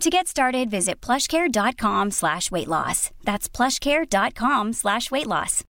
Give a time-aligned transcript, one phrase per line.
[0.00, 3.10] To get started, visit plushcare.com slash weight loss.
[3.22, 5.64] That's plushcare.com slash weight loss.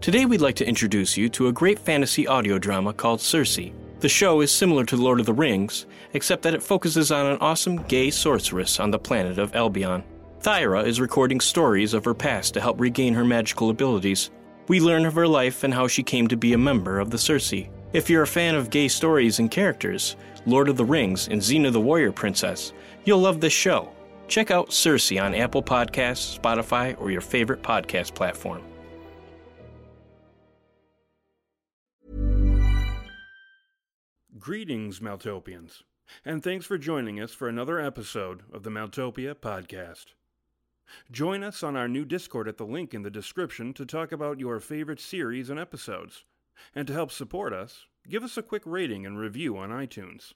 [0.00, 3.70] Today, we'd like to introduce you to a great fantasy audio drama called Circe.
[4.00, 7.38] The show is similar to Lord of the Rings, except that it focuses on an
[7.40, 10.02] awesome gay sorceress on the planet of Albion.
[10.40, 14.30] Thyra is recording stories of her past to help regain her magical abilities.
[14.68, 17.18] We learn of her life and how she came to be a member of the
[17.18, 17.52] Circe.
[17.92, 20.14] If you're a fan of gay stories and characters,
[20.46, 22.72] Lord of the Rings, and Xena the Warrior Princess,
[23.04, 23.90] you'll love this show.
[24.28, 28.62] Check out Circe on Apple Podcasts, Spotify, or your favorite podcast platform.
[34.38, 35.82] Greetings, Maltopians,
[36.24, 40.14] and thanks for joining us for another episode of the Maltopia Podcast.
[41.10, 44.38] Join us on our new Discord at the link in the description to talk about
[44.38, 46.24] your favorite series and episodes.
[46.74, 50.32] And to help support us, give us a quick rating and review on iTunes.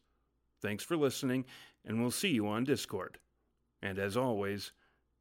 [0.61, 1.45] Thanks for listening,
[1.85, 3.19] and we'll see you on Discord.
[3.83, 4.73] And as always,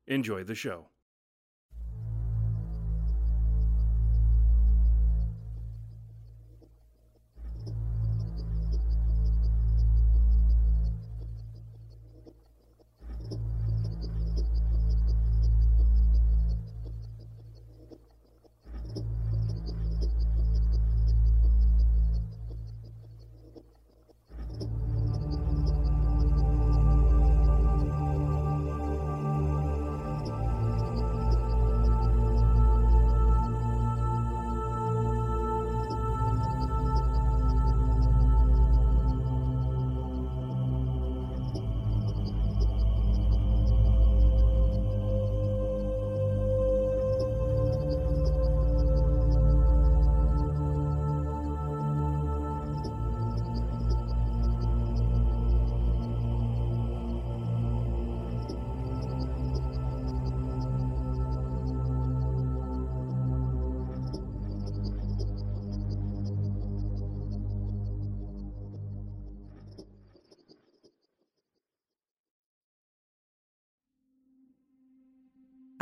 [0.08, 0.88] enjoy the show.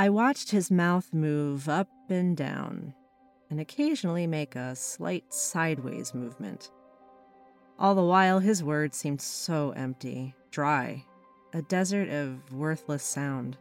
[0.01, 2.95] I watched his mouth move up and down,
[3.51, 6.71] and occasionally make a slight sideways movement.
[7.77, 11.05] All the while, his words seemed so empty, dry,
[11.53, 13.59] a desert of worthless sound.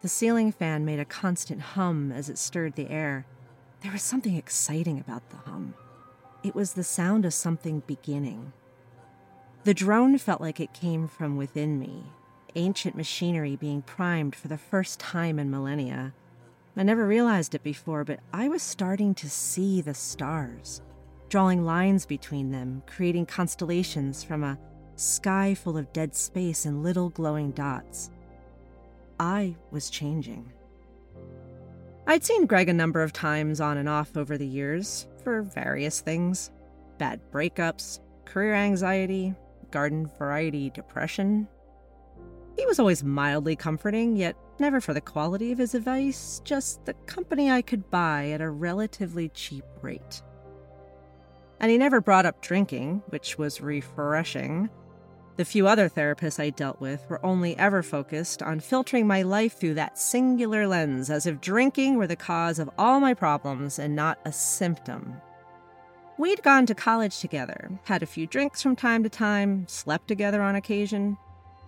[0.00, 3.26] The ceiling fan made a constant hum as it stirred the air.
[3.82, 5.74] There was something exciting about the hum.
[6.42, 8.54] It was the sound of something beginning.
[9.64, 12.14] The drone felt like it came from within me,
[12.54, 16.12] ancient machinery being primed for the first time in millennia.
[16.76, 20.80] I never realized it before, but I was starting to see the stars,
[21.28, 24.58] drawing lines between them, creating constellations from a
[24.94, 28.10] sky full of dead space and little glowing dots.
[29.18, 30.52] I was changing.
[32.06, 36.00] I'd seen Greg a number of times on and off over the years for various
[36.00, 36.50] things
[36.96, 39.34] bad breakups, career anxiety,
[39.70, 41.46] garden variety depression.
[42.58, 46.94] He was always mildly comforting, yet never for the quality of his advice, just the
[47.06, 50.22] company I could buy at a relatively cheap rate.
[51.60, 54.70] And he never brought up drinking, which was refreshing.
[55.36, 59.56] The few other therapists I dealt with were only ever focused on filtering my life
[59.56, 63.94] through that singular lens, as if drinking were the cause of all my problems and
[63.94, 65.14] not a symptom.
[66.18, 70.42] We'd gone to college together, had a few drinks from time to time, slept together
[70.42, 71.16] on occasion,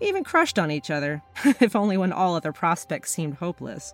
[0.01, 3.93] even crushed on each other, if only when all other prospects seemed hopeless.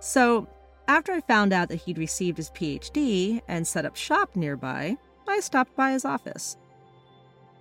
[0.00, 0.48] So,
[0.86, 5.40] after I found out that he'd received his PhD and set up shop nearby, I
[5.40, 6.56] stopped by his office.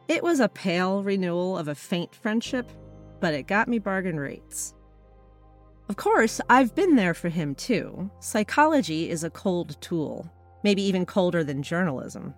[0.07, 2.71] It was a pale renewal of a faint friendship,
[3.19, 4.74] but it got me bargain rates.
[5.89, 8.09] Of course, I've been there for him too.
[8.19, 10.31] Psychology is a cold tool,
[10.63, 12.33] maybe even colder than journalism.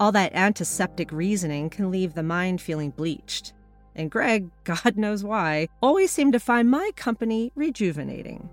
[0.00, 3.52] All that antiseptic reasoning can leave the mind feeling bleached.
[3.96, 8.48] And Greg, God knows why, always seemed to find my company rejuvenating.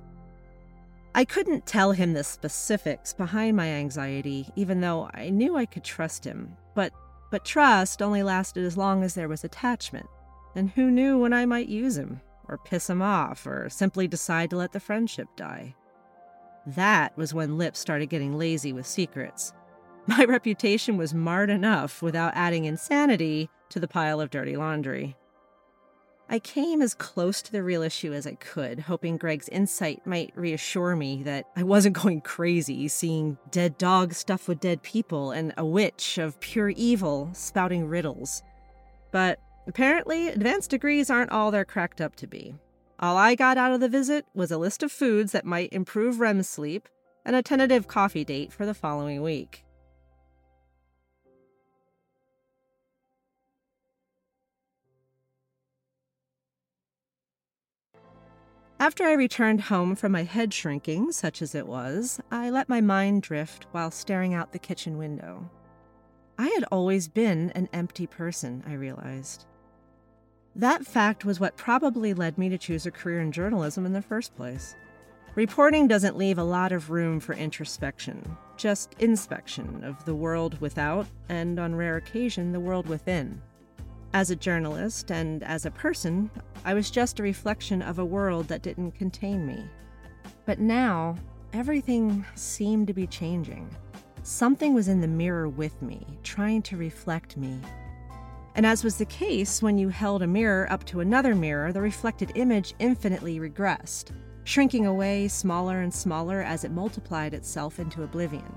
[1.13, 5.83] I couldn't tell him the specifics behind my anxiety, even though I knew I could
[5.83, 6.55] trust him.
[6.73, 6.93] But
[7.31, 10.07] but trust only lasted as long as there was attachment.
[10.55, 14.49] And who knew when I might use him, or piss him off, or simply decide
[14.49, 15.75] to let the friendship die?
[16.67, 19.53] That was when Lips started getting lazy with secrets.
[20.07, 25.15] My reputation was marred enough without adding insanity to the pile of dirty laundry.
[26.31, 30.31] I came as close to the real issue as I could, hoping Greg's insight might
[30.33, 35.53] reassure me that I wasn't going crazy seeing dead dogs stuffed with dead people and
[35.57, 38.43] a witch of pure evil spouting riddles.
[39.11, 42.55] But apparently, advanced degrees aren't all they're cracked up to be.
[42.97, 46.21] All I got out of the visit was a list of foods that might improve
[46.21, 46.87] REM sleep
[47.25, 49.65] and a tentative coffee date for the following week.
[58.81, 62.81] After I returned home from my head shrinking, such as it was, I let my
[62.81, 65.47] mind drift while staring out the kitchen window.
[66.39, 69.45] I had always been an empty person, I realized.
[70.55, 74.01] That fact was what probably led me to choose a career in journalism in the
[74.01, 74.75] first place.
[75.35, 81.05] Reporting doesn't leave a lot of room for introspection, just inspection of the world without,
[81.29, 83.43] and on rare occasion, the world within.
[84.13, 86.29] As a journalist and as a person,
[86.65, 89.63] I was just a reflection of a world that didn't contain me.
[90.45, 91.15] But now,
[91.53, 93.69] everything seemed to be changing.
[94.23, 97.57] Something was in the mirror with me, trying to reflect me.
[98.55, 101.79] And as was the case when you held a mirror up to another mirror, the
[101.79, 104.11] reflected image infinitely regressed,
[104.43, 108.53] shrinking away smaller and smaller as it multiplied itself into oblivion.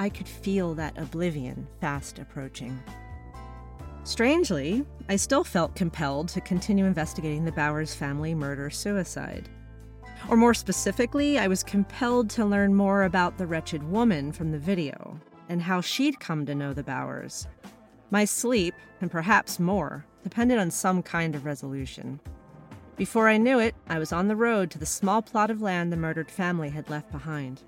[0.00, 2.82] I could feel that oblivion fast approaching.
[4.08, 9.50] Strangely, I still felt compelled to continue investigating the Bowers family murder suicide.
[10.30, 14.58] Or more specifically, I was compelled to learn more about the wretched woman from the
[14.58, 15.20] video
[15.50, 17.48] and how she'd come to know the Bowers.
[18.10, 22.18] My sleep, and perhaps more, depended on some kind of resolution.
[22.96, 25.92] Before I knew it, I was on the road to the small plot of land
[25.92, 27.62] the murdered family had left behind.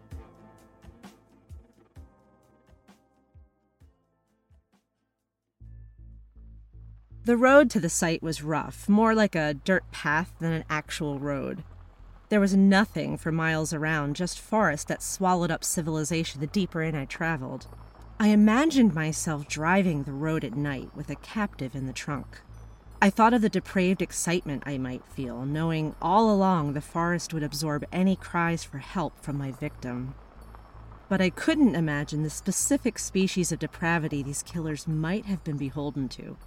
[7.26, 11.18] The road to the site was rough, more like a dirt path than an actual
[11.18, 11.62] road.
[12.30, 16.94] There was nothing for miles around, just forest that swallowed up civilization the deeper in
[16.94, 17.66] I traveled.
[18.18, 22.40] I imagined myself driving the road at night with a captive in the trunk.
[23.02, 27.42] I thought of the depraved excitement I might feel, knowing all along the forest would
[27.42, 30.14] absorb any cries for help from my victim.
[31.10, 36.08] But I couldn't imagine the specific species of depravity these killers might have been beholden
[36.10, 36.38] to.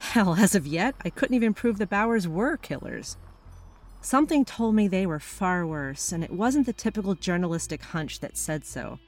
[0.00, 3.16] Hell, as of yet, I couldn't even prove the Bowers were killers.
[4.00, 8.36] Something told me they were far worse, and it wasn't the typical journalistic hunch that
[8.36, 8.98] said so.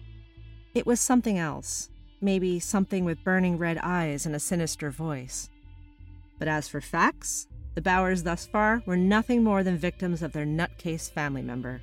[0.75, 1.89] It was something else,
[2.21, 5.49] maybe something with burning red eyes and a sinister voice.
[6.39, 10.45] But as for facts, the Bowers thus far were nothing more than victims of their
[10.45, 11.83] nutcase family member.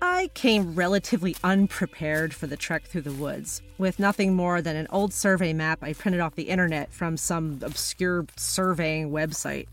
[0.00, 4.86] I came relatively unprepared for the trek through the woods, with nothing more than an
[4.90, 9.66] old survey map I printed off the internet from some obscure surveying website.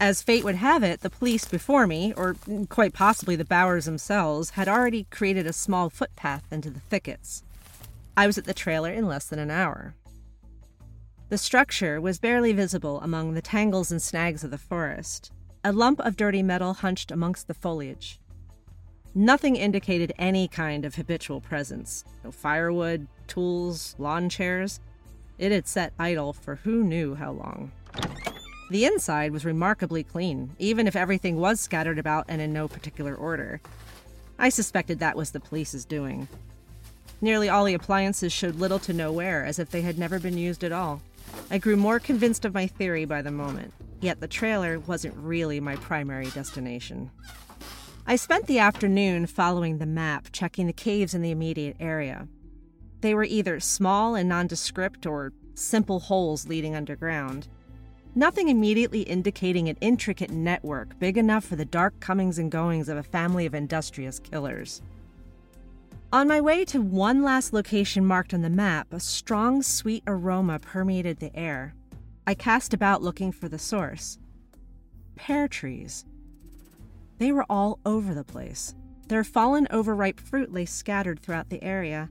[0.00, 2.36] As fate would have it, the police before me, or
[2.68, 7.42] quite possibly the Bowers themselves, had already created a small footpath into the thickets.
[8.16, 9.94] I was at the trailer in less than an hour.
[11.28, 15.32] The structure was barely visible among the tangles and snags of the forest,
[15.62, 18.19] a lump of dirty metal hunched amongst the foliage.
[19.14, 22.04] Nothing indicated any kind of habitual presence.
[22.22, 24.78] No firewood, tools, lawn chairs.
[25.36, 27.72] It had sat idle for who knew how long.
[28.70, 33.16] The inside was remarkably clean, even if everything was scattered about and in no particular
[33.16, 33.60] order.
[34.38, 36.28] I suspected that was the police's doing.
[37.20, 40.38] Nearly all the appliances showed little to no wear, as if they had never been
[40.38, 41.02] used at all.
[41.50, 45.58] I grew more convinced of my theory by the moment, yet the trailer wasn't really
[45.58, 47.10] my primary destination.
[48.10, 52.26] I spent the afternoon following the map, checking the caves in the immediate area.
[53.02, 57.46] They were either small and nondescript or simple holes leading underground
[58.16, 62.98] nothing immediately indicating an intricate network big enough for the dark comings and goings of
[62.98, 64.82] a family of industrious killers.
[66.12, 70.58] On my way to one last location marked on the map, a strong, sweet aroma
[70.58, 71.76] permeated the air.
[72.26, 74.18] I cast about looking for the source.
[75.14, 76.04] Pear trees.
[77.20, 78.74] They were all over the place.
[79.08, 82.08] Their fallen, overripe fruit lay scattered throughout the area.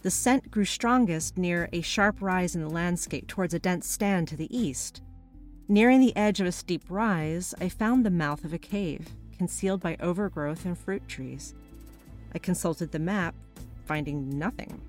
[0.00, 4.26] The scent grew strongest near a sharp rise in the landscape towards a dense stand
[4.28, 5.02] to the east.
[5.68, 9.82] Nearing the edge of a steep rise, I found the mouth of a cave, concealed
[9.82, 11.54] by overgrowth and fruit trees.
[12.34, 13.34] I consulted the map,
[13.84, 14.80] finding nothing.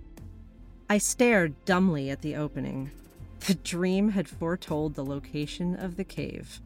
[0.89, 2.91] I stared dumbly at the opening.
[3.45, 6.61] The dream had foretold the location of the cave.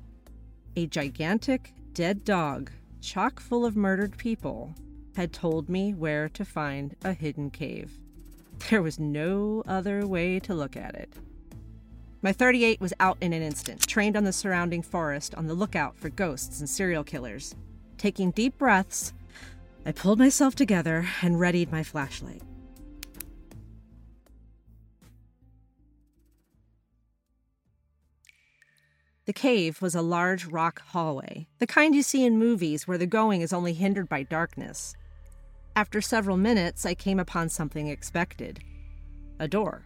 [0.76, 2.70] A gigantic, dead dog,
[3.04, 4.74] chock full of murdered people,
[5.16, 8.00] had told me where to find a hidden cave.
[8.70, 11.14] There was no other way to look at it.
[12.22, 15.98] My 38 was out in an instant, trained on the surrounding forest on the lookout
[15.98, 17.54] for ghosts and serial killers.
[17.98, 19.14] Taking deep breaths,
[19.86, 22.42] I pulled myself together and readied my flashlight.
[29.26, 33.06] The cave was a large rock hallway, the kind you see in movies where the
[33.06, 34.96] going is only hindered by darkness.
[35.78, 38.60] After several minutes, I came upon something expected
[39.40, 39.86] a door.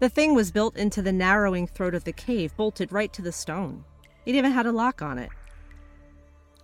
[0.00, 3.32] The thing was built into the narrowing throat of the cave, bolted right to the
[3.32, 3.84] stone.
[4.24, 5.30] It even had a lock on it.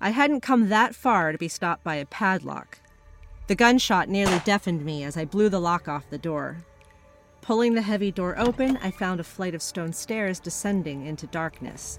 [0.00, 2.80] I hadn't come that far to be stopped by a padlock.
[3.46, 6.64] The gunshot nearly deafened me as I blew the lock off the door.
[7.42, 11.98] Pulling the heavy door open, I found a flight of stone stairs descending into darkness.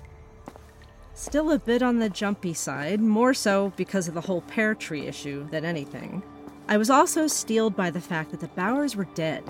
[1.13, 5.05] Still a bit on the jumpy side, more so because of the whole pear tree
[5.05, 6.23] issue than anything.
[6.69, 9.43] I was also steeled by the fact that the Bowers were dead,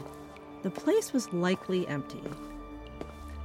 [0.63, 2.23] the place was likely empty.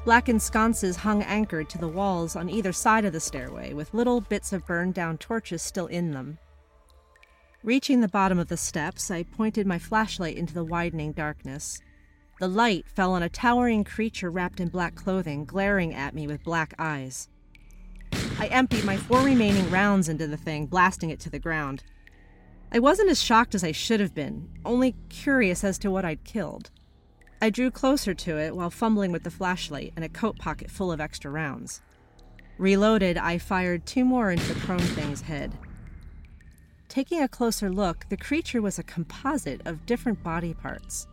[0.05, 4.23] Blackened sconces hung anchored to the walls on either side of the stairway, with little
[4.23, 6.39] bits of burned down torches still in them.
[7.63, 11.83] Reaching the bottom of the steps, I pointed my flashlight into the widening darkness.
[12.41, 16.45] The light fell on a towering creature wrapped in black clothing, glaring at me with
[16.45, 17.29] black eyes.
[18.39, 21.83] I emptied my four remaining rounds into the thing, blasting it to the ground.
[22.71, 26.23] I wasn't as shocked as I should have been, only curious as to what I'd
[26.23, 26.71] killed.
[27.43, 30.93] I drew closer to it while fumbling with the flashlight and a coat pocket full
[30.93, 31.83] of extra rounds.
[32.57, 35.59] Reloaded, I fired two more into the prone thing's head.
[36.89, 41.07] Taking a closer look, the creature was a composite of different body parts,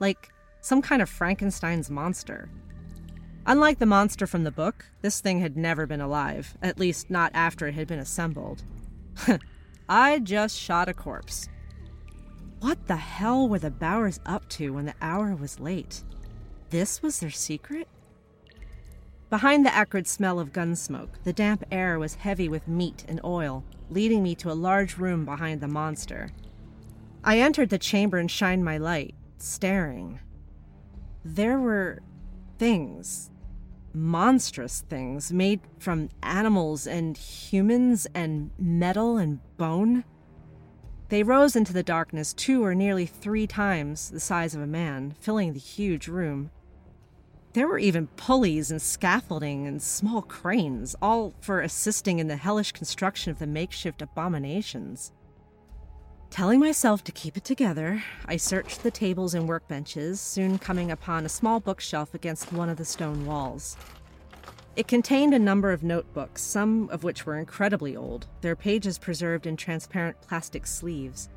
[0.00, 2.48] like some kind of Frankenstein's monster.
[3.46, 7.30] Unlike the monster from the book, this thing had never been alive, at least not
[7.34, 8.62] after it had been assembled.
[9.88, 11.48] I just shot a corpse.
[12.60, 16.02] What the hell were the Bowers up to when the hour was late?
[16.70, 17.88] This was their secret?
[19.30, 23.20] Behind the acrid smell of gun smoke, the damp air was heavy with meat and
[23.24, 26.30] oil, leading me to a large room behind the monster.
[27.24, 30.20] I entered the chamber and shined my light, staring.
[31.30, 32.00] There were
[32.58, 33.30] things,
[33.92, 40.04] monstrous things, made from animals and humans and metal and bone.
[41.10, 45.16] They rose into the darkness two or nearly three times the size of a man,
[45.20, 46.50] filling the huge room.
[47.52, 52.72] There were even pulleys and scaffolding and small cranes, all for assisting in the hellish
[52.72, 55.12] construction of the makeshift abominations.
[56.30, 61.24] Telling myself to keep it together, I searched the tables and workbenches, soon coming upon
[61.24, 63.76] a small bookshelf against one of the stone walls.
[64.76, 69.46] It contained a number of notebooks, some of which were incredibly old, their pages preserved
[69.46, 71.28] in transparent plastic sleeves.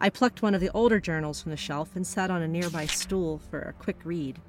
[0.00, 2.86] I plucked one of the older journals from the shelf and sat on a nearby
[2.86, 4.40] stool for a quick read.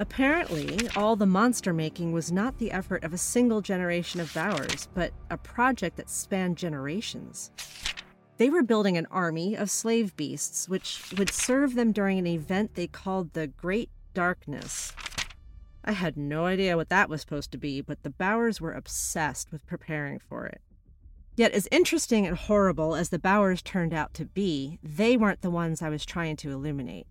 [0.00, 4.88] Apparently, all the monster making was not the effort of a single generation of Bowers,
[4.94, 7.52] but a project that spanned generations.
[8.42, 12.74] They were building an army of slave beasts, which would serve them during an event
[12.74, 14.92] they called the Great Darkness,
[15.84, 19.52] I had no idea what that was supposed to be, but the Bowers were obsessed
[19.52, 20.60] with preparing for it.
[21.36, 25.48] Yet, as interesting and horrible as the Bowers turned out to be, they weren't the
[25.48, 27.06] ones I was trying to illuminate.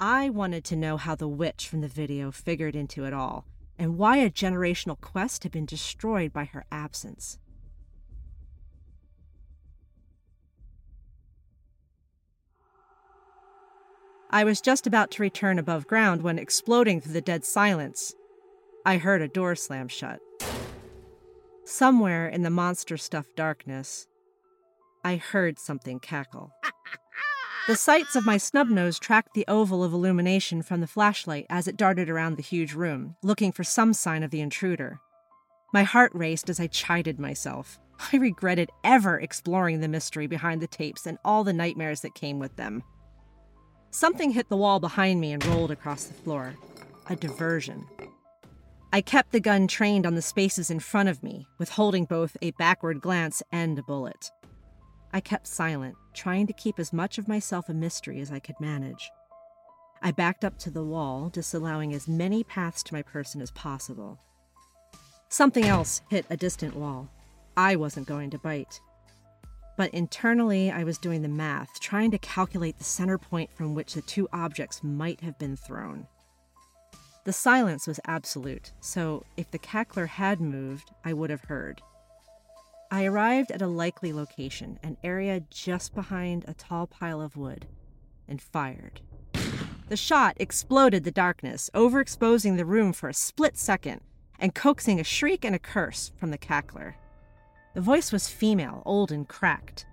[0.00, 3.46] I wanted to know how the witch from the video figured into it all,
[3.78, 7.38] and why a generational quest had been destroyed by her absence.
[14.36, 18.12] I was just about to return above ground when, exploding through the dead silence,
[18.84, 20.20] I heard a door slam shut.
[21.64, 24.06] Somewhere in the monster stuffed darkness,
[25.02, 26.52] I heard something cackle.
[27.66, 31.66] The sights of my snub nose tracked the oval of illumination from the flashlight as
[31.66, 35.00] it darted around the huge room, looking for some sign of the intruder.
[35.72, 37.80] My heart raced as I chided myself.
[38.12, 42.38] I regretted ever exploring the mystery behind the tapes and all the nightmares that came
[42.38, 42.82] with them.
[43.96, 46.54] Something hit the wall behind me and rolled across the floor.
[47.08, 47.86] A diversion.
[48.92, 52.50] I kept the gun trained on the spaces in front of me, withholding both a
[52.50, 54.30] backward glance and a bullet.
[55.14, 58.60] I kept silent, trying to keep as much of myself a mystery as I could
[58.60, 59.10] manage.
[60.02, 64.18] I backed up to the wall, disallowing as many paths to my person as possible.
[65.30, 67.08] Something else hit a distant wall.
[67.56, 68.78] I wasn't going to bite.
[69.76, 73.94] But internally, I was doing the math, trying to calculate the center point from which
[73.94, 76.06] the two objects might have been thrown.
[77.24, 81.82] The silence was absolute, so if the cackler had moved, I would have heard.
[82.90, 87.66] I arrived at a likely location, an area just behind a tall pile of wood,
[88.28, 89.00] and fired.
[89.88, 94.00] The shot exploded the darkness, overexposing the room for a split second
[94.38, 96.94] and coaxing a shriek and a curse from the cackler.
[97.76, 99.84] The voice was female, old and cracked.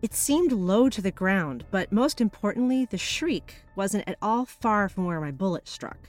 [0.00, 4.88] It seemed low to the ground, but most importantly, the shriek wasn't at all far
[4.88, 6.08] from where my bullet struck.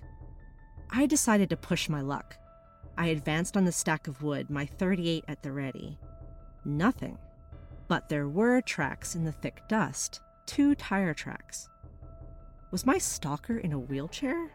[0.92, 2.38] I decided to push my luck.
[3.00, 5.98] I advanced on the stack of wood, my 38 at the ready.
[6.66, 7.18] Nothing.
[7.88, 11.68] But there were tracks in the thick dust two tire tracks.
[12.70, 14.52] Was my stalker in a wheelchair?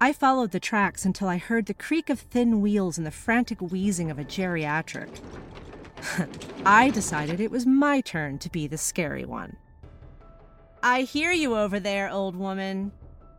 [0.00, 3.60] I followed the tracks until I heard the creak of thin wheels and the frantic
[3.60, 5.20] wheezing of a geriatric.
[6.66, 9.56] I decided it was my turn to be the scary one.
[10.82, 12.92] I hear you over there, old woman,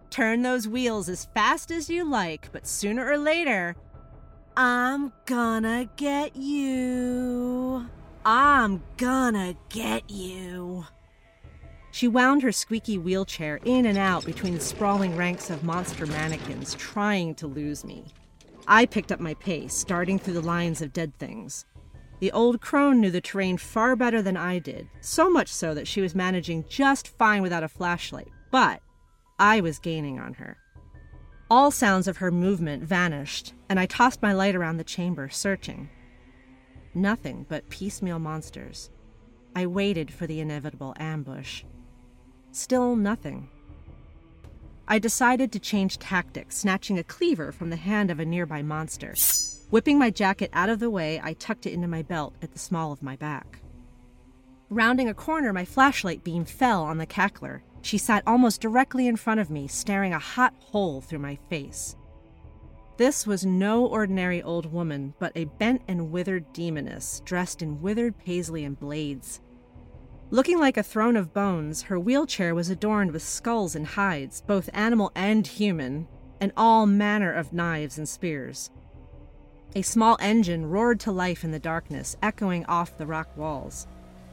[0.10, 3.76] Turn those wheels as fast as you like, but sooner or later,
[4.56, 7.86] I'm gonna get you.
[8.26, 10.86] I'm gonna get you.
[11.98, 16.76] She wound her squeaky wheelchair in and out between the sprawling ranks of monster mannequins,
[16.76, 18.14] trying to lose me.
[18.68, 21.66] I picked up my pace, darting through the lines of dead things.
[22.20, 25.88] The old crone knew the terrain far better than I did, so much so that
[25.88, 28.32] she was managing just fine without a flashlight.
[28.52, 28.84] But
[29.40, 30.58] I was gaining on her.
[31.50, 35.90] All sounds of her movement vanished, and I tossed my light around the chamber, searching.
[36.94, 38.92] Nothing but piecemeal monsters.
[39.56, 41.64] I waited for the inevitable ambush.
[42.58, 43.50] Still nothing.
[44.88, 49.14] I decided to change tactics, snatching a cleaver from the hand of a nearby monster.
[49.70, 52.60] Whipping my jacket out of the way, I tucked it into my belt at the
[52.60, 53.60] small of my back.
[54.72, 59.18] Rounding a corner, my flashlight beam fell on the cackler, she sat almost directly in
[59.18, 61.96] front of me, staring a hot hole through my face.
[62.98, 68.18] This was no ordinary old woman, but a bent and withered demoness, dressed in withered
[68.18, 69.42] paisley and blades.
[70.30, 74.70] Looking like a throne of bones, her wheelchair was adorned with skulls and hides, both
[74.74, 76.06] animal and human,
[76.42, 78.70] and all manner of knives and spears.
[79.74, 83.88] A small engine roared to life in the darkness, echoing off the rock walls.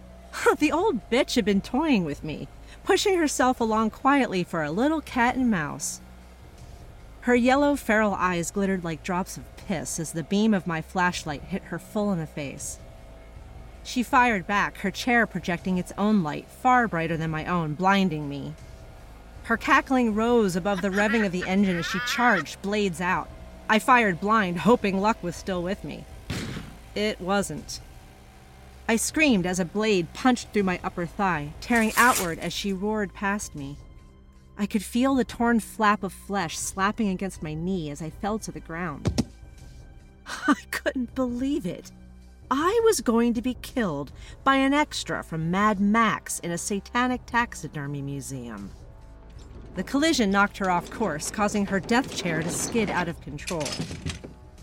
[0.58, 2.48] the old bitch had been toying with me,
[2.82, 6.00] pushing herself along quietly for a little cat and mouse.
[7.20, 11.44] Her yellow, feral eyes glittered like drops of piss as the beam of my flashlight
[11.44, 12.80] hit her full in the face.
[13.84, 18.28] She fired back, her chair projecting its own light, far brighter than my own, blinding
[18.28, 18.54] me.
[19.44, 23.28] Her cackling rose above the revving of the engine as she charged, blades out.
[23.68, 26.06] I fired blind, hoping luck was still with me.
[26.94, 27.80] It wasn't.
[28.88, 33.12] I screamed as a blade punched through my upper thigh, tearing outward as she roared
[33.12, 33.76] past me.
[34.56, 38.38] I could feel the torn flap of flesh slapping against my knee as I fell
[38.40, 39.28] to the ground.
[40.26, 41.90] I couldn't believe it.
[42.50, 47.22] I was going to be killed by an extra from Mad Max in a satanic
[47.26, 48.70] taxidermy museum.
[49.76, 53.64] The collision knocked her off course, causing her death chair to skid out of control.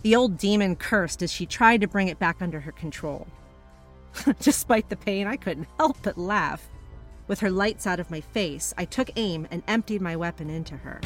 [0.04, 3.28] The old demon cursed as she tried to bring it back under her control.
[4.40, 6.70] Despite the pain, I couldn't help but laugh.
[7.28, 10.78] With her lights out of my face, I took aim and emptied my weapon into
[10.78, 11.02] her.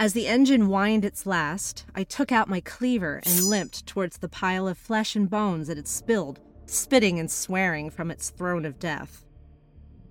[0.00, 4.28] As the engine whined its last, I took out my cleaver and limped towards the
[4.28, 8.78] pile of flesh and bones that had spilled, spitting and swearing from its throne of
[8.78, 9.24] death.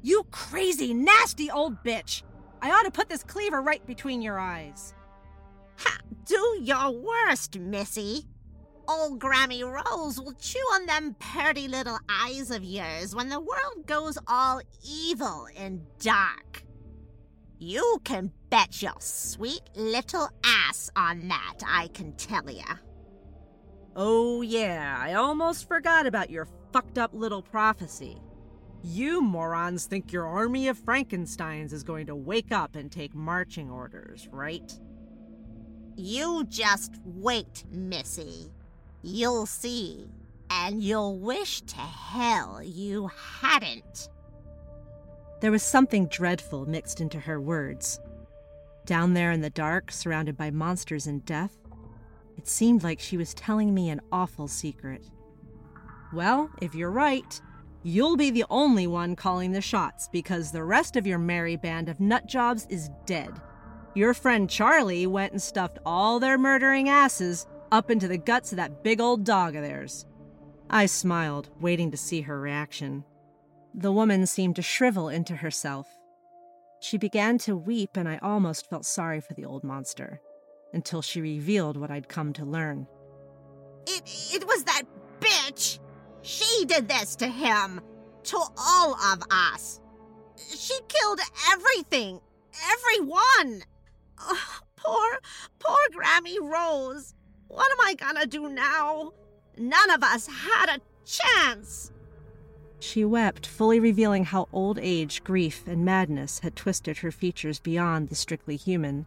[0.01, 2.23] You crazy, nasty old bitch!
[2.61, 4.93] I ought to put this cleaver right between your eyes.
[5.77, 8.25] Ha, do your worst, Missy.
[8.89, 13.85] Old Grammy Rose will chew on them purty little eyes of yours when the world
[13.85, 16.66] goes all evil and dark.
[17.59, 22.63] You can bet your sweet little ass on that, I can tell ya.
[23.95, 28.21] Oh, yeah, I almost forgot about your fucked up little prophecy.
[28.83, 33.71] You morons think your army of Frankensteins is going to wake up and take marching
[33.71, 34.71] orders, right?
[35.95, 38.51] You just wait, Missy.
[39.01, 40.07] You'll see,
[40.51, 43.09] and you'll wish to hell you
[43.41, 44.09] hadn't.
[45.39, 47.99] There was something dreadful mixed into her words.
[48.85, 51.57] Down there in the dark, surrounded by monsters and death,
[52.37, 55.05] it seemed like she was telling me an awful secret.
[56.13, 57.41] Well, if you're right,
[57.83, 61.89] you'll be the only one calling the shots because the rest of your merry band
[61.89, 63.41] of nutjobs is dead.
[63.93, 68.57] Your friend Charlie went and stuffed all their murdering asses up into the guts of
[68.57, 70.05] that big old dog of theirs.
[70.69, 73.03] I smiled, waiting to see her reaction.
[73.79, 75.87] The woman seemed to shrivel into herself.
[76.79, 80.19] She began to weep, and I almost felt sorry for the old monster
[80.73, 82.87] until she revealed what I'd come to learn.
[83.85, 84.01] It,
[84.33, 84.81] it was that
[85.19, 85.77] bitch!
[86.23, 87.79] She did this to him!
[88.23, 89.79] To all of us!
[90.37, 91.19] She killed
[91.51, 92.19] everything!
[92.71, 93.61] Everyone!
[94.19, 95.19] Oh, poor,
[95.59, 97.13] poor Grammy Rose!
[97.47, 99.13] What am I gonna do now?
[99.55, 101.91] None of us had a chance.
[102.79, 108.09] She wept, fully revealing how old age, grief, and madness had twisted her features beyond
[108.09, 109.05] the strictly human.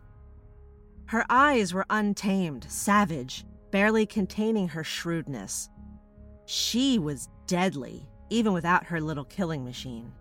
[1.07, 5.69] Her eyes were untamed, savage, barely containing her shrewdness.
[6.47, 10.13] She was deadly, even without her little killing machine.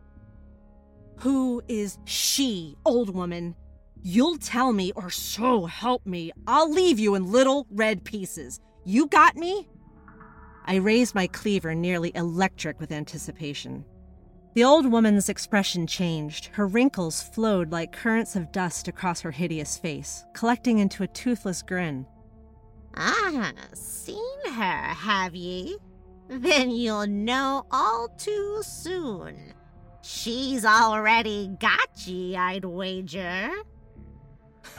[1.17, 3.55] Who is she, old woman?
[4.01, 8.59] You'll tell me, or so help me, I'll leave you in little red pieces.
[8.85, 9.67] You got me?
[10.69, 13.83] I raised my cleaver, nearly electric with anticipation.
[14.53, 16.51] The old woman's expression changed.
[16.53, 21.63] Her wrinkles flowed like currents of dust across her hideous face, collecting into a toothless
[21.63, 22.05] grin.
[22.95, 25.75] Ah, seen her, have ye?
[26.27, 29.53] Then you'll know all too soon.
[30.03, 33.49] She's already got ye, I'd wager.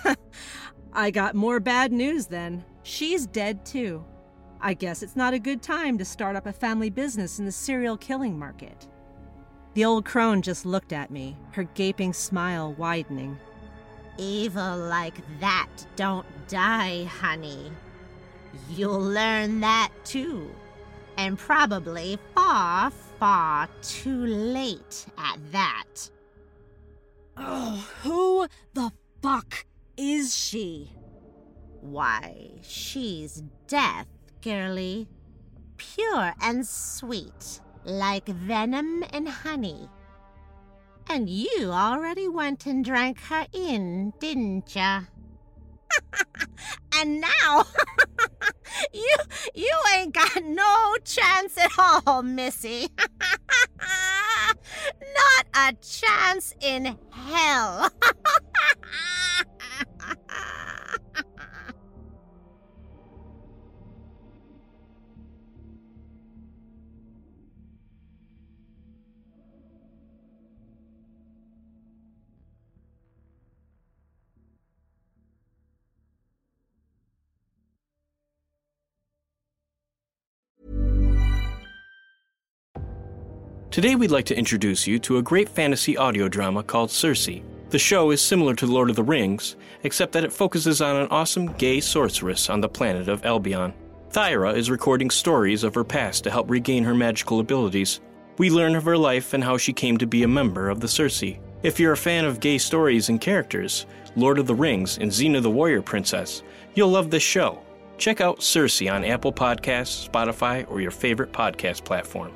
[0.92, 2.64] I got more bad news then.
[2.84, 4.04] She's dead too.
[4.62, 7.52] I guess it's not a good time to start up a family business in the
[7.52, 8.86] serial killing market.
[9.74, 13.38] The old crone just looked at me, her gaping smile widening.
[14.18, 17.72] Evil like that don't die, honey.
[18.68, 20.50] You'll learn that too.
[21.16, 26.10] And probably far, far too late at that.
[27.36, 28.92] Oh, who the
[29.22, 29.64] fuck
[29.96, 30.92] is she?
[31.80, 34.06] Why, she's death,
[34.42, 35.08] girlie.
[35.76, 39.88] Pure and sweet, like venom and honey.
[41.08, 45.02] And you already went and drank her in, didn't ya?
[46.94, 47.64] and now
[48.94, 49.16] you
[49.54, 52.88] you ain't got no chance at all, Missy.
[53.80, 57.90] Not a chance in hell.
[83.70, 87.28] Today, we'd like to introduce you to a great fantasy audio drama called Circe.
[87.68, 89.54] The show is similar to Lord of the Rings,
[89.84, 93.72] except that it focuses on an awesome gay sorceress on the planet of Albion.
[94.10, 98.00] Thyra is recording stories of her past to help regain her magical abilities.
[98.38, 100.88] We learn of her life and how she came to be a member of the
[100.88, 101.22] Circe.
[101.62, 105.40] If you're a fan of gay stories and characters, Lord of the Rings, and Xena
[105.40, 106.42] the Warrior Princess,
[106.74, 107.62] you'll love this show.
[107.98, 112.32] Check out Circe on Apple Podcasts, Spotify, or your favorite podcast platform.